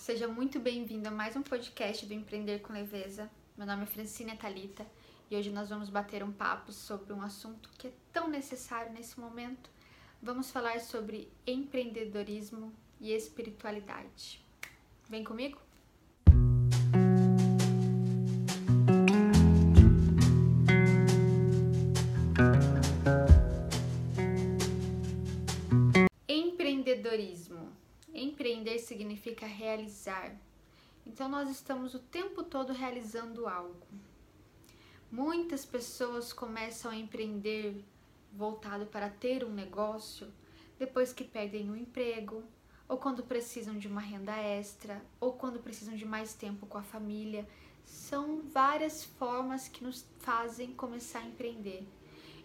seja 0.00 0.26
muito 0.26 0.58
bem-vindo 0.58 1.08
a 1.08 1.10
mais 1.10 1.36
um 1.36 1.42
podcast 1.42 2.06
do 2.06 2.14
Empreender 2.14 2.60
com 2.60 2.72
Leveza. 2.72 3.30
Meu 3.54 3.66
nome 3.66 3.82
é 3.82 3.86
Francine 3.86 4.34
Talita 4.34 4.86
e 5.30 5.36
hoje 5.36 5.50
nós 5.50 5.68
vamos 5.68 5.90
bater 5.90 6.22
um 6.22 6.32
papo 6.32 6.72
sobre 6.72 7.12
um 7.12 7.20
assunto 7.20 7.68
que 7.76 7.88
é 7.88 7.92
tão 8.10 8.26
necessário 8.26 8.94
nesse 8.94 9.20
momento. 9.20 9.68
Vamos 10.22 10.50
falar 10.50 10.80
sobre 10.80 11.30
empreendedorismo 11.46 12.72
e 12.98 13.12
espiritualidade. 13.12 14.42
Vem 15.06 15.22
comigo? 15.22 15.60
Empreender 28.70 28.78
significa 28.78 29.46
realizar. 29.46 30.36
Então 31.04 31.28
nós 31.28 31.50
estamos 31.50 31.92
o 31.94 31.98
tempo 31.98 32.44
todo 32.44 32.72
realizando 32.72 33.48
algo. 33.48 33.86
Muitas 35.10 35.64
pessoas 35.64 36.32
começam 36.32 36.90
a 36.92 36.96
empreender 36.96 37.84
voltado 38.32 38.86
para 38.86 39.10
ter 39.10 39.44
um 39.44 39.50
negócio 39.50 40.32
depois 40.78 41.12
que 41.12 41.24
perdem 41.24 41.68
o 41.68 41.72
um 41.72 41.76
emprego, 41.76 42.44
ou 42.88 42.96
quando 42.96 43.24
precisam 43.24 43.76
de 43.76 43.88
uma 43.88 44.00
renda 44.00 44.36
extra, 44.36 45.04
ou 45.18 45.32
quando 45.32 45.58
precisam 45.58 45.96
de 45.96 46.04
mais 46.04 46.32
tempo 46.34 46.64
com 46.66 46.78
a 46.78 46.82
família. 46.82 47.48
São 47.84 48.40
várias 48.40 49.02
formas 49.04 49.66
que 49.66 49.82
nos 49.82 50.06
fazem 50.20 50.72
começar 50.74 51.20
a 51.20 51.26
empreender. 51.26 51.84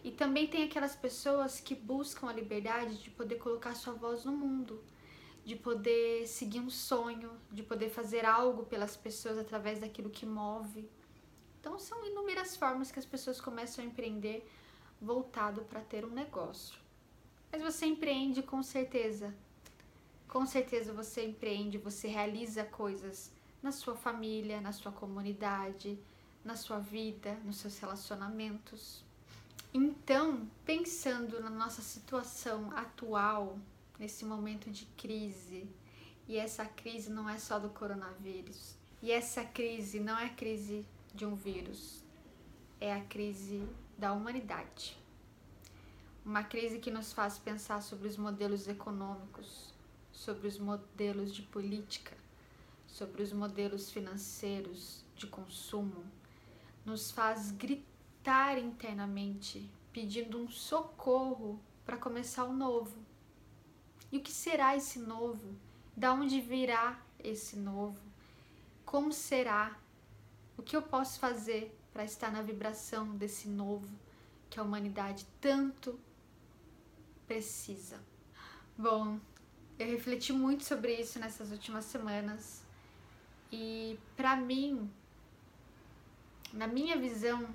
E 0.02 0.10
também 0.10 0.48
tem 0.48 0.64
aquelas 0.64 0.96
pessoas 0.96 1.60
que 1.60 1.74
buscam 1.74 2.28
a 2.28 2.32
liberdade 2.32 3.00
de 3.00 3.10
poder 3.10 3.36
colocar 3.36 3.76
sua 3.76 3.94
voz 3.94 4.24
no 4.24 4.32
mundo, 4.32 4.82
de 5.46 5.54
poder 5.54 6.26
seguir 6.26 6.58
um 6.58 6.68
sonho, 6.68 7.30
de 7.52 7.62
poder 7.62 7.88
fazer 7.88 8.24
algo 8.24 8.64
pelas 8.64 8.96
pessoas 8.96 9.38
através 9.38 9.78
daquilo 9.78 10.10
que 10.10 10.26
move. 10.26 10.90
Então 11.60 11.78
são 11.78 12.04
inúmeras 12.04 12.56
formas 12.56 12.90
que 12.90 12.98
as 12.98 13.06
pessoas 13.06 13.40
começam 13.40 13.84
a 13.84 13.86
empreender 13.86 14.44
voltado 15.00 15.62
para 15.62 15.80
ter 15.80 16.04
um 16.04 16.10
negócio. 16.10 16.76
Mas 17.52 17.62
você 17.62 17.86
empreende 17.86 18.42
com 18.42 18.60
certeza. 18.60 19.32
Com 20.26 20.44
certeza 20.44 20.92
você 20.92 21.24
empreende, 21.24 21.78
você 21.78 22.08
realiza 22.08 22.64
coisas 22.64 23.30
na 23.62 23.70
sua 23.70 23.94
família, 23.94 24.60
na 24.60 24.72
sua 24.72 24.90
comunidade, 24.90 25.96
na 26.44 26.56
sua 26.56 26.80
vida, 26.80 27.34
nos 27.44 27.58
seus 27.58 27.78
relacionamentos. 27.78 29.04
Então, 29.72 30.50
pensando 30.64 31.40
na 31.40 31.50
nossa 31.50 31.82
situação 31.82 32.72
atual, 32.76 33.60
nesse 33.98 34.24
momento 34.24 34.70
de 34.70 34.86
crise, 34.96 35.68
e 36.28 36.36
essa 36.36 36.64
crise 36.64 37.10
não 37.10 37.28
é 37.28 37.38
só 37.38 37.58
do 37.58 37.70
coronavírus, 37.70 38.74
e 39.02 39.10
essa 39.10 39.44
crise 39.44 40.00
não 40.00 40.18
é 40.18 40.28
crise 40.28 40.84
de 41.14 41.24
um 41.24 41.34
vírus, 41.34 42.02
é 42.80 42.92
a 42.92 43.04
crise 43.04 43.66
da 43.96 44.12
humanidade. 44.12 44.96
Uma 46.24 46.42
crise 46.42 46.80
que 46.80 46.90
nos 46.90 47.12
faz 47.12 47.38
pensar 47.38 47.80
sobre 47.80 48.08
os 48.08 48.16
modelos 48.16 48.66
econômicos, 48.66 49.72
sobre 50.10 50.48
os 50.48 50.58
modelos 50.58 51.32
de 51.32 51.42
política, 51.42 52.16
sobre 52.86 53.22
os 53.22 53.32
modelos 53.32 53.90
financeiros 53.90 55.04
de 55.14 55.26
consumo, 55.26 56.04
nos 56.84 57.10
faz 57.10 57.52
gritar 57.52 58.58
internamente, 58.58 59.70
pedindo 59.92 60.38
um 60.38 60.48
socorro 60.48 61.60
para 61.84 61.96
começar 61.96 62.44
o 62.44 62.52
novo. 62.52 63.05
E 64.10 64.18
o 64.18 64.20
que 64.20 64.32
será 64.32 64.76
esse 64.76 64.98
novo? 64.98 65.54
Da 65.96 66.12
onde 66.12 66.40
virá 66.40 67.00
esse 67.18 67.56
novo? 67.56 68.00
Como 68.84 69.12
será? 69.12 69.76
O 70.56 70.62
que 70.62 70.76
eu 70.76 70.82
posso 70.82 71.18
fazer 71.18 71.76
para 71.92 72.04
estar 72.04 72.30
na 72.30 72.42
vibração 72.42 73.16
desse 73.16 73.48
novo 73.48 73.88
que 74.48 74.60
a 74.60 74.62
humanidade 74.62 75.26
tanto 75.40 75.98
precisa? 77.26 78.00
Bom, 78.78 79.18
eu 79.78 79.86
refleti 79.86 80.32
muito 80.32 80.64
sobre 80.64 80.94
isso 80.94 81.18
nessas 81.18 81.50
últimas 81.50 81.84
semanas 81.84 82.62
e 83.50 83.98
para 84.16 84.36
mim, 84.36 84.90
na 86.52 86.66
minha 86.66 86.96
visão, 86.96 87.48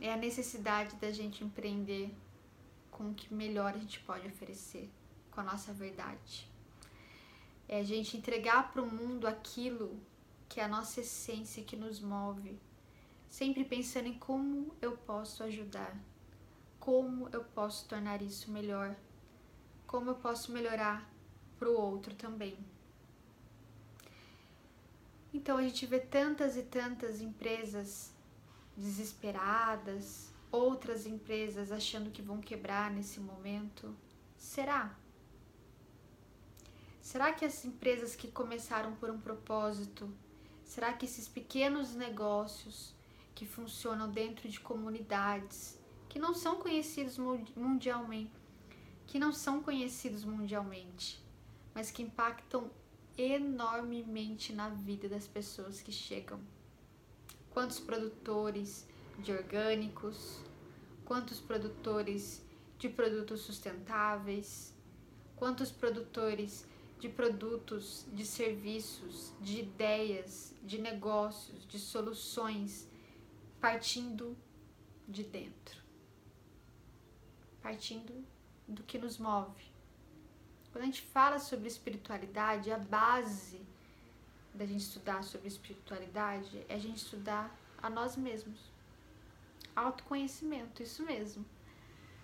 é 0.00 0.12
a 0.12 0.16
necessidade 0.16 0.96
da 0.96 1.10
gente 1.12 1.44
empreender 1.44 2.12
com 2.92 3.10
o 3.10 3.14
que 3.14 3.34
melhor 3.34 3.74
a 3.74 3.78
gente 3.78 3.98
pode 4.00 4.28
oferecer, 4.28 4.88
com 5.32 5.40
a 5.40 5.44
nossa 5.44 5.72
verdade. 5.72 6.48
É 7.66 7.80
a 7.80 7.82
gente 7.82 8.16
entregar 8.16 8.70
para 8.70 8.82
o 8.82 8.90
mundo 8.90 9.26
aquilo 9.26 9.98
que 10.48 10.60
é 10.60 10.64
a 10.64 10.68
nossa 10.68 11.00
essência 11.00 11.64
que 11.64 11.74
nos 11.74 11.98
move, 11.98 12.60
sempre 13.28 13.64
pensando 13.64 14.06
em 14.06 14.18
como 14.18 14.76
eu 14.80 14.96
posso 14.96 15.42
ajudar, 15.42 15.96
como 16.78 17.28
eu 17.32 17.42
posso 17.42 17.88
tornar 17.88 18.20
isso 18.20 18.50
melhor, 18.50 18.94
como 19.86 20.10
eu 20.10 20.14
posso 20.14 20.52
melhorar 20.52 21.10
para 21.58 21.70
o 21.70 21.80
outro 21.80 22.14
também. 22.14 22.58
Então 25.32 25.56
a 25.56 25.62
gente 25.62 25.86
vê 25.86 25.98
tantas 25.98 26.56
e 26.56 26.62
tantas 26.62 27.20
empresas 27.20 28.12
desesperadas, 28.76 30.31
outras 30.52 31.06
empresas 31.06 31.72
achando 31.72 32.10
que 32.10 32.20
vão 32.20 32.40
quebrar 32.40 32.90
nesse 32.90 33.18
momento? 33.18 33.96
Será? 34.36 34.96
Será 37.00 37.32
que 37.32 37.44
as 37.44 37.64
empresas 37.64 38.14
que 38.14 38.28
começaram 38.28 38.94
por 38.94 39.10
um 39.10 39.18
propósito, 39.18 40.08
será 40.64 40.92
que 40.92 41.06
esses 41.06 41.26
pequenos 41.26 41.94
negócios 41.94 42.94
que 43.34 43.46
funcionam 43.46 44.08
dentro 44.10 44.48
de 44.48 44.60
comunidades 44.60 45.80
que 46.08 46.18
não 46.18 46.34
são 46.34 46.56
conhecidos 46.60 47.16
mundialmente, 47.56 48.30
que 49.06 49.18
não 49.18 49.32
são 49.32 49.62
conhecidos 49.62 50.24
mundialmente, 50.24 51.18
mas 51.74 51.90
que 51.90 52.02
impactam 52.02 52.70
enormemente 53.16 54.52
na 54.52 54.68
vida 54.68 55.08
das 55.08 55.26
pessoas 55.26 55.80
que 55.80 55.90
chegam 55.90 56.38
quantos 57.50 57.78
produtores 57.78 58.86
de 59.18 59.32
orgânicos, 59.32 60.40
quantos 61.04 61.40
produtores 61.40 62.42
de 62.78 62.88
produtos 62.88 63.42
sustentáveis, 63.42 64.74
quantos 65.36 65.70
produtores 65.70 66.66
de 66.98 67.08
produtos, 67.08 68.06
de 68.12 68.24
serviços, 68.24 69.32
de 69.40 69.60
ideias, 69.60 70.54
de 70.62 70.78
negócios, 70.78 71.66
de 71.66 71.78
soluções, 71.78 72.88
partindo 73.60 74.36
de 75.06 75.24
dentro, 75.24 75.82
partindo 77.60 78.24
do 78.66 78.82
que 78.84 78.98
nos 78.98 79.18
move. 79.18 79.64
Quando 80.70 80.84
a 80.84 80.86
gente 80.86 81.02
fala 81.02 81.38
sobre 81.38 81.68
espiritualidade, 81.68 82.72
a 82.72 82.78
base 82.78 83.60
da 84.54 84.64
gente 84.64 84.80
estudar 84.80 85.22
sobre 85.22 85.48
espiritualidade 85.48 86.64
é 86.68 86.74
a 86.74 86.78
gente 86.78 86.96
estudar 86.96 87.54
a 87.82 87.90
nós 87.90 88.16
mesmos. 88.16 88.71
Autoconhecimento, 89.74 90.82
isso 90.82 91.02
mesmo. 91.04 91.44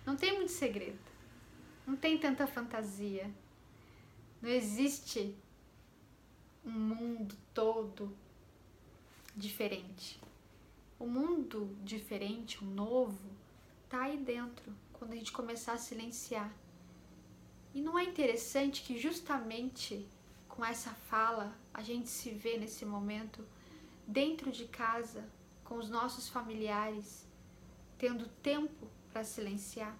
Não 0.05 0.15
tem 0.15 0.35
muito 0.35 0.51
segredo. 0.51 0.99
Não 1.85 1.95
tem 1.95 2.17
tanta 2.17 2.45
fantasia. 2.45 3.29
Não 4.41 4.49
existe 4.49 5.35
um 6.65 6.71
mundo 6.71 7.35
todo 7.53 8.15
diferente. 9.35 10.19
O 10.99 11.07
mundo 11.07 11.75
diferente, 11.83 12.63
o 12.63 12.67
novo, 12.67 13.29
tá 13.89 14.03
aí 14.03 14.17
dentro 14.17 14.73
quando 14.93 15.13
a 15.13 15.15
gente 15.15 15.31
começar 15.31 15.73
a 15.73 15.77
silenciar. 15.77 16.53
E 17.73 17.81
não 17.81 17.97
é 17.97 18.03
interessante 18.03 18.81
que 18.81 18.97
justamente 18.97 20.07
com 20.59 20.65
essa 20.65 20.91
fala, 20.91 21.55
a 21.73 21.81
gente 21.81 22.09
se 22.09 22.31
vê 22.31 22.57
nesse 22.57 22.85
momento 22.85 23.47
dentro 24.05 24.51
de 24.51 24.65
casa, 24.65 25.23
com 25.63 25.75
os 25.75 25.89
nossos 25.89 26.27
familiares, 26.27 27.25
tendo 27.99 28.27
tempo 28.41 28.87
para 29.13 29.23
silenciar. 29.23 29.95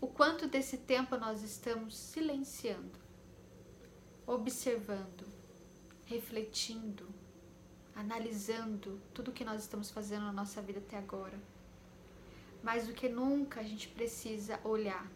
O 0.00 0.06
quanto 0.06 0.46
desse 0.46 0.76
tempo 0.76 1.16
nós 1.16 1.42
estamos 1.42 1.96
silenciando, 1.96 2.98
observando, 4.26 5.26
refletindo, 6.04 7.08
analisando 7.94 9.00
tudo 9.14 9.32
que 9.32 9.44
nós 9.44 9.62
estamos 9.62 9.90
fazendo 9.90 10.24
na 10.24 10.32
nossa 10.32 10.60
vida 10.60 10.80
até 10.80 10.98
agora. 10.98 11.38
Mais 12.62 12.86
do 12.86 12.92
que 12.92 13.08
nunca 13.08 13.60
a 13.60 13.64
gente 13.64 13.88
precisa 13.88 14.60
olhar 14.64 15.10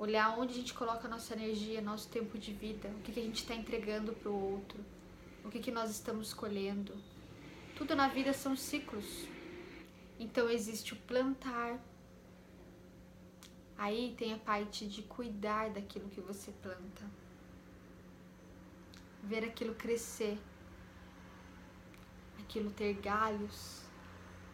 olhar 0.00 0.38
onde 0.38 0.54
a 0.54 0.56
gente 0.56 0.72
coloca 0.72 1.06
a 1.06 1.10
nossa 1.10 1.34
energia, 1.34 1.78
nosso 1.82 2.08
tempo 2.08 2.38
de 2.38 2.54
vida, 2.54 2.88
o 2.88 3.02
que, 3.02 3.12
que 3.12 3.20
a 3.20 3.22
gente 3.22 3.42
está 3.42 3.54
entregando 3.54 4.14
para 4.14 4.30
o 4.30 4.52
outro, 4.54 4.82
o 5.44 5.50
que, 5.50 5.60
que 5.60 5.70
nós 5.70 5.90
estamos 5.90 6.28
escolhendo. 6.28 6.94
Tudo 7.76 7.94
na 7.94 8.08
vida 8.08 8.32
são 8.32 8.56
ciclos. 8.56 9.26
Então 10.30 10.48
existe 10.48 10.92
o 10.92 10.96
plantar. 10.96 11.76
Aí 13.76 14.14
tem 14.16 14.32
a 14.32 14.38
parte 14.38 14.86
de 14.86 15.02
cuidar 15.02 15.70
daquilo 15.70 16.08
que 16.08 16.20
você 16.20 16.52
planta. 16.52 17.04
ver 19.22 19.44
aquilo 19.44 19.74
crescer, 19.74 20.38
aquilo 22.38 22.70
ter 22.70 22.94
galhos, 22.94 23.82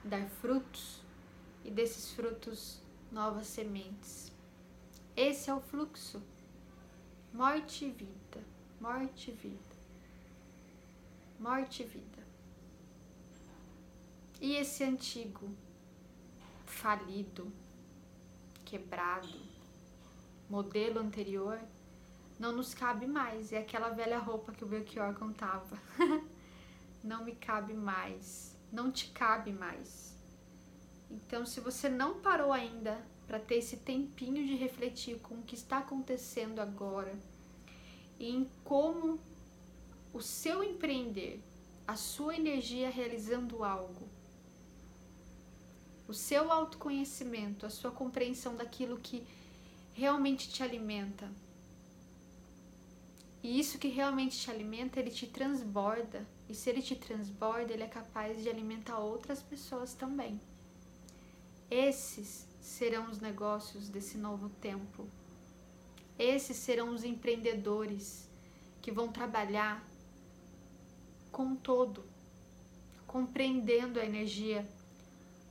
dar 0.02 0.26
frutos 0.40 1.02
e 1.64 1.70
desses 1.70 2.10
frutos 2.12 2.80
novas 3.12 3.46
sementes. 3.46 4.32
Esse 5.14 5.50
é 5.50 5.54
o 5.54 5.60
fluxo. 5.60 6.22
Morte 7.32 7.84
e 7.84 7.90
vida, 7.90 8.42
morte 8.80 9.30
e 9.30 9.34
vida, 9.34 9.76
morte 11.38 11.82
e 11.82 11.86
vida. 11.86 12.26
E 14.40 14.56
esse 14.56 14.84
antigo, 14.84 15.48
falido, 16.66 17.50
quebrado, 18.64 19.40
modelo 20.48 21.00
anterior, 21.00 21.58
não 22.38 22.52
nos 22.52 22.74
cabe 22.74 23.06
mais. 23.06 23.52
É 23.52 23.58
aquela 23.58 23.88
velha 23.88 24.18
roupa 24.18 24.52
que 24.52 24.64
o 24.64 24.66
Belchior 24.66 25.14
contava. 25.14 25.78
não 27.02 27.24
me 27.24 27.34
cabe 27.34 27.72
mais. 27.72 28.54
Não 28.70 28.90
te 28.90 29.08
cabe 29.10 29.52
mais. 29.52 30.14
Então, 31.10 31.46
se 31.46 31.60
você 31.60 31.88
não 31.88 32.20
parou 32.20 32.52
ainda 32.52 33.00
para 33.26 33.38
ter 33.38 33.56
esse 33.56 33.78
tempinho 33.78 34.46
de 34.46 34.54
refletir 34.56 35.18
com 35.20 35.36
o 35.36 35.42
que 35.42 35.54
está 35.54 35.78
acontecendo 35.78 36.60
agora 36.60 37.16
e 38.18 38.30
em 38.30 38.48
como 38.64 39.18
o 40.12 40.20
seu 40.20 40.62
empreender, 40.62 41.42
a 41.86 41.96
sua 41.96 42.36
energia 42.36 42.90
realizando 42.90 43.62
algo, 43.62 44.08
o 46.08 46.14
seu 46.14 46.52
autoconhecimento, 46.52 47.66
a 47.66 47.70
sua 47.70 47.90
compreensão 47.90 48.54
daquilo 48.54 48.98
que 48.98 49.26
realmente 49.94 50.48
te 50.48 50.62
alimenta. 50.62 51.30
E 53.42 53.58
isso 53.58 53.78
que 53.78 53.88
realmente 53.88 54.38
te 54.38 54.50
alimenta, 54.50 54.98
ele 54.98 55.10
te 55.10 55.26
transborda. 55.26 56.26
E 56.48 56.54
se 56.54 56.70
ele 56.70 56.82
te 56.82 56.94
transborda, 56.94 57.72
ele 57.72 57.82
é 57.82 57.88
capaz 57.88 58.42
de 58.42 58.48
alimentar 58.48 58.98
outras 58.98 59.42
pessoas 59.42 59.94
também. 59.94 60.40
Esses 61.70 62.46
serão 62.60 63.10
os 63.10 63.20
negócios 63.20 63.88
desse 63.88 64.18
novo 64.18 64.48
tempo. 64.48 65.08
Esses 66.18 66.56
serão 66.56 66.94
os 66.94 67.04
empreendedores 67.04 68.28
que 68.80 68.92
vão 68.92 69.08
trabalhar 69.08 69.84
com 71.30 71.54
todo, 71.54 72.04
compreendendo 73.06 74.00
a 74.00 74.04
energia, 74.04 74.66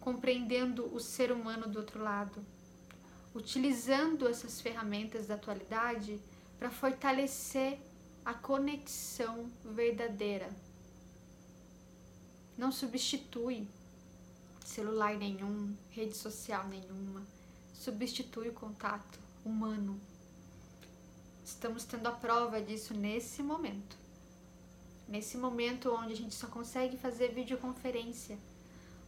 compreendendo 0.05 0.85
o 0.93 0.99
ser 0.99 1.31
humano 1.31 1.67
do 1.67 1.79
outro 1.79 1.99
lado, 1.99 2.45
utilizando 3.33 4.27
essas 4.27 4.61
ferramentas 4.61 5.25
da 5.25 5.33
atualidade 5.33 6.21
para 6.59 6.69
fortalecer 6.69 7.79
a 8.23 8.31
conexão 8.31 9.49
verdadeira. 9.63 10.47
Não 12.55 12.71
substitui 12.71 13.67
celular 14.63 15.17
nenhum, 15.17 15.75
rede 15.89 16.15
social 16.15 16.67
nenhuma, 16.67 17.25
substitui 17.73 18.49
o 18.49 18.53
contato 18.53 19.17
humano. 19.43 19.99
Estamos 21.43 21.83
tendo 21.83 22.05
a 22.05 22.11
prova 22.11 22.61
disso 22.61 22.93
nesse 22.93 23.41
momento. 23.41 23.97
Nesse 25.07 25.35
momento 25.35 25.91
onde 25.91 26.13
a 26.13 26.15
gente 26.15 26.35
só 26.35 26.45
consegue 26.45 26.95
fazer 26.95 27.29
videoconferência, 27.33 28.37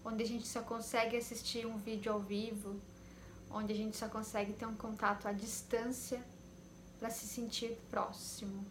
onde 0.07 0.23
a 0.23 0.25
gente 0.25 0.47
só 0.47 0.61
consegue 0.61 1.17
assistir 1.17 1.65
um 1.65 1.77
vídeo 1.77 2.13
ao 2.13 2.19
vivo, 2.21 2.79
onde 3.51 3.73
a 3.73 3.75
gente 3.75 3.97
só 3.97 4.07
consegue 4.07 4.53
ter 4.53 4.65
um 4.65 4.75
contato 4.75 5.27
à 5.27 5.33
distância 5.33 6.23
para 6.97 7.09
se 7.09 7.27
sentir 7.27 7.77
próximo. 7.91 8.65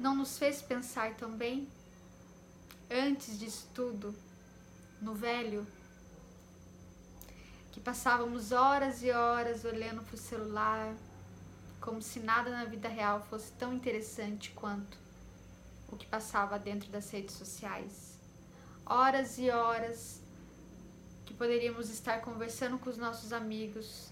Não 0.00 0.16
nos 0.16 0.38
fez 0.38 0.62
pensar 0.62 1.14
também, 1.16 1.68
antes 2.90 3.38
disso 3.38 3.68
tudo, 3.74 4.14
no 5.02 5.14
velho, 5.14 5.66
que 7.70 7.80
passávamos 7.80 8.50
horas 8.50 9.02
e 9.02 9.10
horas 9.10 9.66
olhando 9.66 10.02
para 10.02 10.14
o 10.14 10.18
celular, 10.18 10.94
como 11.82 12.00
se 12.00 12.18
nada 12.18 12.48
na 12.48 12.64
vida 12.64 12.88
real 12.88 13.20
fosse 13.28 13.52
tão 13.52 13.74
interessante 13.74 14.50
quanto 14.52 14.96
o 15.92 15.96
que 15.96 16.06
passava 16.06 16.58
dentro 16.58 16.88
das 16.88 17.10
redes 17.10 17.34
sociais. 17.34 18.18
Horas 18.86 19.38
e 19.38 19.50
horas 19.50 20.26
que 21.28 21.34
poderíamos 21.34 21.90
estar 21.90 22.22
conversando 22.22 22.78
com 22.78 22.88
os 22.88 22.96
nossos 22.96 23.34
amigos, 23.34 24.08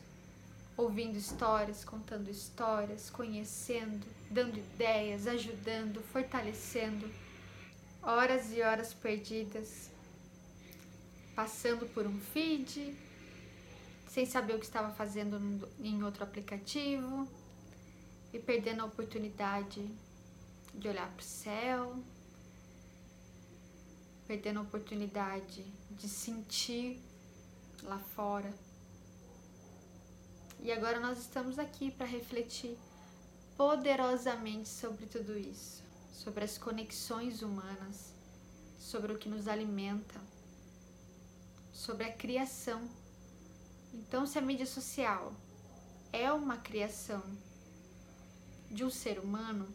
ouvindo 0.77 1.17
histórias, 1.17 1.83
contando 1.83 2.31
histórias, 2.31 3.09
conhecendo, 3.09 4.07
dando 4.31 4.59
ideias, 4.59 5.27
ajudando, 5.27 6.03
fortalecendo. 6.13 7.11
Horas 8.03 8.53
e 8.53 8.61
horas 8.61 8.93
perdidas, 8.93 9.91
passando 11.35 11.87
por 11.87 12.07
um 12.07 12.21
feed, 12.21 12.95
sem 14.11 14.27
saber 14.27 14.55
o 14.55 14.59
que 14.59 14.67
estava 14.67 14.93
fazendo 14.93 15.67
em 15.81 16.03
outro 16.03 16.23
aplicativo 16.23 17.27
e 18.31 18.39
perdendo 18.39 18.83
a 18.83 18.85
oportunidade 18.85 19.91
de 20.75 20.87
olhar 20.87 21.09
para 21.09 21.21
o 21.21 21.25
céu, 21.25 21.97
perdendo 24.27 24.59
a 24.59 24.63
oportunidade 24.63 25.65
de 25.91 26.09
sentir 26.09 27.01
lá 27.83 27.99
fora 27.99 28.53
e 30.67 30.73
agora 30.73 30.99
nós 30.99 31.19
estamos 31.19 31.59
aqui 31.59 31.91
para 31.91 32.07
refletir 32.07 32.77
poderosamente 33.57 34.69
sobre 34.69 35.07
tudo 35.07 35.39
isso, 35.39 35.83
sobre 36.13 36.45
as 36.45 36.59
conexões 36.59 37.41
humanas, 37.43 38.13
sobre 38.79 39.13
o 39.13 39.19
que 39.19 39.29
nos 39.29 39.47
alimenta, 39.47 40.21
sobre 41.73 42.05
a 42.05 42.13
criação. 42.13 42.89
Então, 43.95 44.27
se 44.27 44.39
a 44.39 44.43
mídia 44.43 44.67
social 44.67 45.33
é 46.13 46.33
uma 46.33 46.57
criação 46.57 47.23
de 48.69 48.85
um 48.85 48.91
ser 48.91 49.21
humano, 49.21 49.69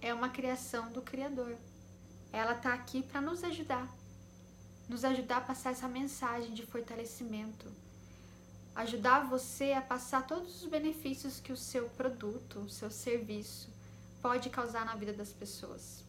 é 0.00 0.14
uma 0.14 0.30
criação 0.30 0.90
do 0.90 1.02
Criador. 1.02 1.56
Ela 2.36 2.52
está 2.52 2.72
aqui 2.74 3.02
para 3.02 3.20
nos 3.20 3.42
ajudar, 3.42 3.86
nos 4.88 5.04
ajudar 5.04 5.38
a 5.38 5.40
passar 5.50 5.70
essa 5.70 5.88
mensagem 5.88 6.52
de 6.52 6.64
fortalecimento 6.64 7.66
ajudar 8.76 9.26
você 9.26 9.72
a 9.72 9.80
passar 9.80 10.26
todos 10.26 10.62
os 10.62 10.68
benefícios 10.68 11.40
que 11.40 11.50
o 11.50 11.56
seu 11.56 11.88
produto, 11.90 12.60
o 12.60 12.68
seu 12.68 12.90
serviço 12.90 13.70
pode 14.20 14.50
causar 14.50 14.84
na 14.84 14.94
vida 14.94 15.14
das 15.14 15.32
pessoas. 15.32 16.04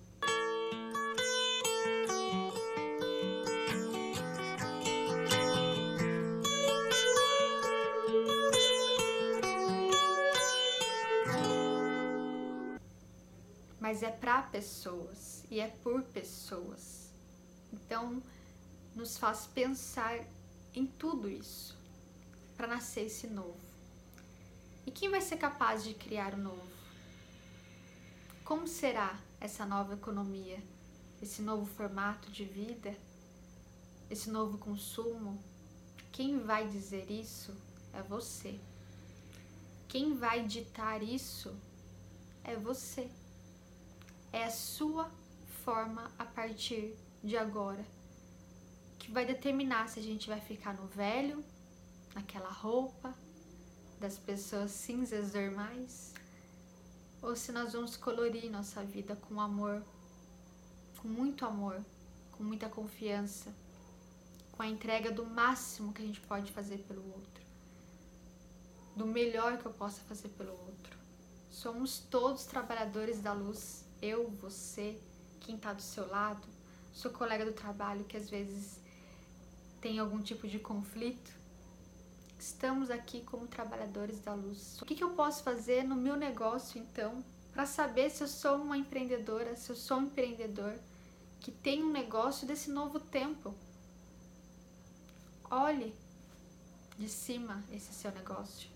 Mas 13.87 14.03
é 14.03 14.11
para 14.11 14.41
pessoas 14.41 15.45
e 15.49 15.61
é 15.61 15.69
por 15.69 16.03
pessoas. 16.03 17.09
Então, 17.71 18.21
nos 18.94 19.17
faz 19.17 19.47
pensar 19.47 20.19
em 20.75 20.85
tudo 20.85 21.29
isso 21.29 21.73
para 22.57 22.67
nascer 22.67 23.06
esse 23.06 23.27
novo? 23.27 23.56
E 24.85 24.91
quem 24.91 25.09
vai 25.09 25.21
ser 25.21 25.37
capaz 25.37 25.85
de 25.85 25.94
criar 25.94 26.33
o 26.33 26.37
novo? 26.37 26.67
Como 28.44 28.67
será 28.67 29.17
essa 29.39 29.65
nova 29.65 29.94
economia, 29.94 30.61
esse 31.21 31.41
novo 31.41 31.65
formato 31.65 32.29
de 32.29 32.44
vida, 32.44 32.94
esse 34.09 34.29
novo 34.29 34.57
consumo? 34.57 35.41
Quem 36.11 36.39
vai 36.39 36.67
dizer 36.67 37.09
isso 37.09 37.56
é 37.94 38.01
você. 38.01 38.59
Quem 39.87 40.13
vai 40.13 40.45
ditar 40.45 41.01
isso 41.01 41.56
é 42.44 42.53
você. 42.57 43.09
É 44.31 44.44
a 44.44 44.52
sua 44.52 45.10
forma 45.64 46.12
a 46.18 46.26
partir 46.26 46.96
de 47.24 47.38
agora 47.38 47.86
que 49.00 49.12
vai 49.12 49.26
determinar 49.26 49.88
se 49.88 50.00
a 50.00 50.04
gente 50.04 50.28
vai 50.28 50.40
ficar 50.42 50.74
no 50.74 50.86
velho 50.88 51.44
naquela 52.14 52.50
roupa 52.50 53.14
das 54.00 54.18
pessoas 54.18 54.72
cinzas 54.72 55.34
normais, 55.34 56.14
ou 57.22 57.36
se 57.36 57.52
nós 57.52 57.74
vamos 57.74 57.96
colorir 57.96 58.50
nossa 58.52 58.84
vida 58.84 59.16
com 59.16 59.40
amor, 59.40 59.84
com 61.02 61.07
muito 61.07 61.46
amor, 61.46 61.84
com 62.34 62.44
muita 62.44 62.69
confiança, 62.69 63.54
com 64.52 64.62
a 64.62 64.68
entrega 64.68 65.12
do 65.12 65.26
máximo 65.26 65.94
que 65.94 66.02
a 66.02 66.06
gente 66.06 66.22
pode 66.22 66.52
fazer 66.52 66.80
pelo 66.80 67.06
outro, 67.14 67.44
do 68.96 69.06
melhor 69.06 69.57
que 69.57 69.66
eu 69.66 69.74
possa 69.74 70.02
fazer 70.02 70.30
pelo 70.30 70.52
outro. 70.52 70.98
Somos 71.50 72.00
todos 72.00 72.46
trabalhadores 72.46 73.19
da 73.19 73.34
luz, 73.34 73.84
eu, 74.01 74.30
você, 74.42 74.97
quem 75.42 75.56
está 75.56 75.73
do 75.73 75.81
seu 75.81 76.07
lado, 76.07 76.42
seu 76.94 77.11
colega 77.11 77.45
do 77.45 77.54
trabalho 77.54 78.04
que 78.06 78.18
às 78.18 78.30
vezes 78.30 78.80
tem 79.81 79.99
algum 79.99 80.21
tipo 80.21 80.47
de 80.47 80.59
conflito 80.59 81.37
Estamos 82.39 82.92
aqui 82.92 83.21
como 83.21 83.47
trabalhadores 83.47 84.19
da 84.19 84.33
luz. 84.33 84.80
O 84.81 84.85
que, 84.85 84.95
que 84.95 85.04
eu 85.04 85.09
posso 85.11 85.44
fazer 85.44 85.83
no 85.83 85.95
meu 85.95 86.16
negócio 86.16 86.80
então 86.80 87.23
para 87.51 87.66
saber 87.66 88.11
se 88.11 88.23
eu 88.23 88.27
sou 88.27 88.57
uma 88.57 88.77
empreendedora, 88.77 89.56
se 89.56 89.71
eu 89.71 89.75
sou 89.75 89.97
um 89.97 90.04
empreendedor 90.04 90.77
que 91.39 91.51
tem 91.51 91.83
um 91.83 91.92
negócio 91.92 92.45
desse 92.45 92.69
novo 92.69 92.99
tempo. 92.99 93.56
Olhe 95.49 95.95
de 96.97 97.09
cima 97.09 97.63
esse 97.71 97.92
seu 97.92 98.11
negócio. 98.11 98.69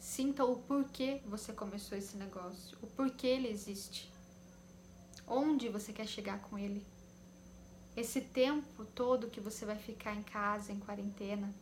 Sinta 0.00 0.44
o 0.44 0.56
porquê 0.56 1.20
você 1.26 1.52
começou 1.52 1.98
esse 1.98 2.16
negócio, 2.16 2.78
o 2.80 2.86
porquê 2.86 3.26
ele 3.26 3.48
existe. 3.48 4.10
Onde 5.30 5.68
você 5.68 5.92
quer 5.92 6.06
chegar 6.06 6.40
com 6.40 6.58
ele? 6.58 6.82
Esse 7.94 8.20
tempo 8.20 8.86
todo 8.94 9.28
que 9.28 9.40
você 9.40 9.66
vai 9.66 9.76
ficar 9.76 10.14
em 10.14 10.22
casa, 10.22 10.72
em 10.72 10.78
quarentena. 10.78 11.52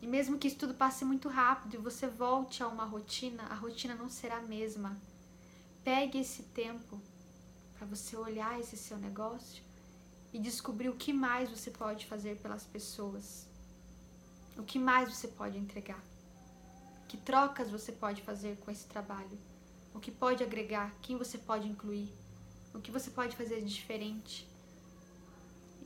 E 0.00 0.06
mesmo 0.06 0.38
que 0.38 0.48
isso 0.48 0.56
tudo 0.56 0.72
passe 0.72 1.04
muito 1.04 1.28
rápido 1.28 1.74
e 1.74 1.76
você 1.76 2.06
volte 2.06 2.62
a 2.62 2.68
uma 2.68 2.84
rotina, 2.84 3.42
a 3.50 3.54
rotina 3.54 3.94
não 3.94 4.08
será 4.08 4.38
a 4.38 4.42
mesma. 4.42 4.96
Pegue 5.84 6.20
esse 6.20 6.42
tempo 6.42 6.98
para 7.76 7.86
você 7.86 8.16
olhar 8.16 8.58
esse 8.58 8.78
seu 8.78 8.96
negócio 8.96 9.62
e 10.32 10.38
descobrir 10.38 10.88
o 10.88 10.96
que 10.96 11.12
mais 11.12 11.50
você 11.50 11.70
pode 11.70 12.06
fazer 12.06 12.38
pelas 12.38 12.64
pessoas. 12.64 13.46
O 14.56 14.62
que 14.62 14.78
mais 14.78 15.14
você 15.14 15.28
pode 15.28 15.58
entregar. 15.58 16.02
Que 17.08 17.18
trocas 17.18 17.70
você 17.70 17.92
pode 17.92 18.22
fazer 18.22 18.56
com 18.58 18.70
esse 18.70 18.86
trabalho? 18.86 19.38
O 19.94 20.00
que 20.00 20.10
pode 20.10 20.42
agregar? 20.42 20.94
Quem 21.02 21.18
você 21.18 21.36
pode 21.36 21.68
incluir? 21.68 22.10
O 22.74 22.80
que 22.80 22.90
você 22.90 23.10
pode 23.10 23.36
fazer 23.36 23.62
diferente? 23.62 24.48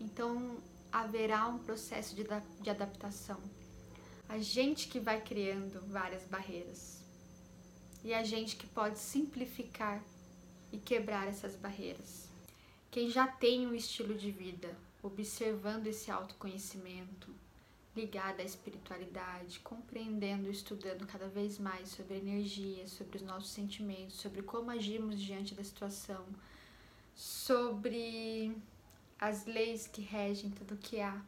Então 0.01 0.57
haverá 0.91 1.47
um 1.47 1.59
processo 1.59 2.15
de, 2.15 2.25
de 2.61 2.71
adaptação. 2.71 3.41
A 4.29 4.39
gente 4.39 4.89
que 4.89 5.01
vai 5.01 5.21
criando 5.21 5.81
várias 5.89 6.25
barreiras 6.25 7.03
e 8.05 8.13
a 8.13 8.25
gente 8.25 8.57
que 8.57 8.67
pode 8.67 8.99
simplificar 8.99 10.03
e 10.73 10.79
quebrar 10.79 11.29
essas 11.29 11.55
barreiras. 11.55 12.29
Quem 12.91 13.09
já 13.11 13.27
tem 13.27 13.67
um 13.67 13.75
estilo 13.75 14.15
de 14.15 14.31
vida, 14.31 14.77
observando 15.03 15.87
esse 15.87 16.11
autoconhecimento, 16.11 17.33
ligado 17.95 18.41
à 18.41 18.45
espiritualidade, 18.45 19.61
compreendendo 19.61 20.51
estudando 20.51 21.07
cada 21.07 21.29
vez 21.29 21.59
mais 21.59 21.91
sobre 21.91 22.17
energia, 22.17 22.89
sobre 22.89 23.17
os 23.19 23.23
nossos 23.23 23.51
sentimentos, 23.51 24.17
sobre 24.17 24.43
como 24.43 24.71
agimos 24.71 25.21
diante 25.21 25.55
da 25.55 25.63
situação, 25.63 26.25
sobre 27.23 28.53
as 29.17 29.45
leis 29.47 29.87
que 29.87 30.03
regem 30.03 30.51
tudo 30.51 30.77
que 30.77 31.01
há. 31.01 31.23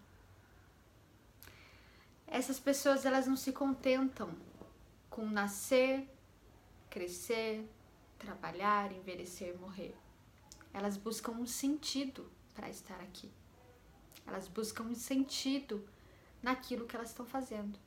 Essas 2.26 2.58
pessoas 2.58 3.06
elas 3.06 3.28
não 3.28 3.36
se 3.36 3.52
contentam 3.52 4.34
com 5.08 5.24
nascer, 5.24 6.04
crescer, 6.90 7.64
trabalhar, 8.18 8.90
envelhecer, 8.90 9.56
morrer. 9.56 9.94
Elas 10.72 10.96
buscam 10.96 11.30
um 11.30 11.46
sentido 11.46 12.28
para 12.54 12.68
estar 12.68 13.00
aqui. 13.00 13.30
Elas 14.26 14.48
buscam 14.48 14.82
um 14.82 14.96
sentido 14.96 15.88
naquilo 16.42 16.86
que 16.86 16.96
elas 16.96 17.10
estão 17.10 17.24
fazendo. 17.24 17.78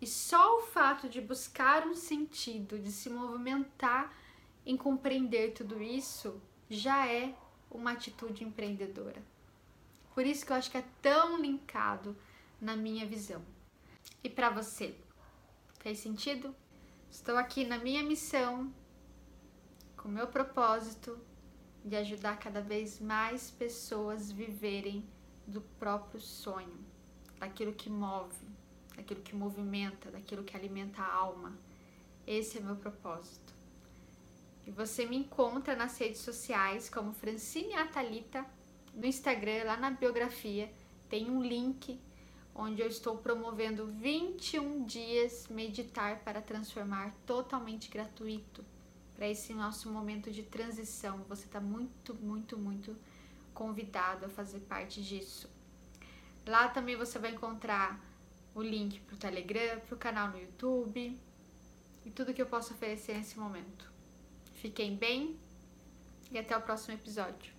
E 0.00 0.06
só 0.06 0.58
o 0.58 0.62
fato 0.62 1.08
de 1.08 1.20
buscar 1.20 1.84
um 1.84 1.96
sentido, 1.96 2.78
de 2.78 2.92
se 2.92 3.10
movimentar 3.10 4.16
em 4.64 4.76
compreender 4.76 5.52
tudo 5.52 5.82
isso, 5.82 6.40
já 6.68 7.06
é 7.06 7.34
uma 7.70 7.92
atitude 7.92 8.44
empreendedora. 8.44 9.22
Por 10.14 10.26
isso 10.26 10.44
que 10.44 10.52
eu 10.52 10.56
acho 10.56 10.70
que 10.70 10.78
é 10.78 10.84
tão 11.00 11.40
linkado 11.40 12.16
na 12.60 12.76
minha 12.76 13.06
visão. 13.06 13.42
E 14.22 14.28
para 14.28 14.50
você, 14.50 14.94
fez 15.80 15.98
sentido? 15.98 16.54
Estou 17.10 17.36
aqui 17.36 17.64
na 17.64 17.78
minha 17.78 18.02
missão, 18.02 18.72
com 19.96 20.08
meu 20.08 20.26
propósito 20.26 21.18
de 21.84 21.96
ajudar 21.96 22.38
cada 22.38 22.60
vez 22.60 23.00
mais 23.00 23.50
pessoas 23.50 24.30
viverem 24.30 25.08
do 25.46 25.60
próprio 25.60 26.20
sonho, 26.20 26.78
daquilo 27.38 27.72
que 27.72 27.88
move, 27.88 28.34
daquilo 28.96 29.22
que 29.22 29.34
movimenta, 29.34 30.10
daquilo 30.10 30.44
que 30.44 30.56
alimenta 30.56 31.00
a 31.00 31.14
alma. 31.14 31.56
Esse 32.26 32.58
é 32.58 32.60
meu 32.60 32.76
propósito. 32.76 33.57
E 34.68 34.70
você 34.70 35.06
me 35.06 35.16
encontra 35.16 35.74
nas 35.74 35.96
redes 35.96 36.20
sociais 36.20 36.90
como 36.90 37.14
Francine 37.14 37.72
Atalita, 37.72 38.44
no 38.92 39.06
Instagram, 39.06 39.64
lá 39.64 39.78
na 39.78 39.90
biografia, 39.90 40.70
tem 41.08 41.30
um 41.30 41.42
link 41.42 41.98
onde 42.54 42.82
eu 42.82 42.86
estou 42.86 43.16
promovendo 43.16 43.86
21 43.86 44.84
dias 44.84 45.48
meditar 45.48 46.18
para 46.18 46.42
transformar 46.42 47.14
totalmente 47.24 47.88
gratuito 47.88 48.62
para 49.16 49.26
esse 49.26 49.54
nosso 49.54 49.90
momento 49.90 50.30
de 50.30 50.42
transição. 50.42 51.24
Você 51.30 51.46
está 51.46 51.62
muito, 51.62 52.14
muito, 52.16 52.58
muito 52.58 52.94
convidado 53.54 54.26
a 54.26 54.28
fazer 54.28 54.60
parte 54.60 55.02
disso. 55.02 55.48
Lá 56.46 56.68
também 56.68 56.94
você 56.94 57.18
vai 57.18 57.30
encontrar 57.30 57.98
o 58.54 58.60
link 58.60 59.00
para 59.00 59.14
o 59.14 59.18
Telegram, 59.18 59.80
para 59.80 59.94
o 59.94 59.98
canal 59.98 60.28
no 60.28 60.38
YouTube 60.38 61.18
e 62.04 62.10
tudo 62.10 62.34
que 62.34 62.42
eu 62.42 62.46
posso 62.46 62.74
oferecer 62.74 63.16
nesse 63.16 63.38
momento. 63.38 63.96
Fiquem 64.60 64.96
bem 64.96 65.38
e 66.30 66.38
até 66.38 66.56
o 66.56 66.60
próximo 66.60 66.94
episódio. 66.94 67.57